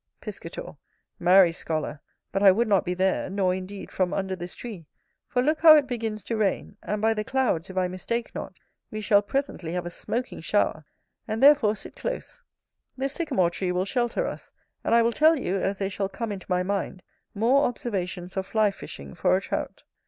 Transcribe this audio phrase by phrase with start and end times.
[0.19, 0.77] Piscator.
[1.19, 1.99] Marry, scholar,
[2.31, 4.87] but I would not be there, nor indeed from under this tree;
[5.27, 8.53] for look how it begins to rain, and by the clouds, if I mistake not,
[8.89, 10.85] we shall presently have a smoking shower,
[11.27, 12.41] and therefore sit close;
[12.97, 14.51] this sycamore tree will shelter us:
[14.83, 17.03] and I will tell you, as they shall come into my mind,
[17.35, 19.83] more observations of fly fishing for a Trout.